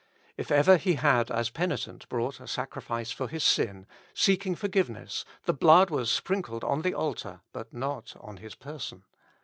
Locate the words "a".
1.49-1.51, 2.39-2.47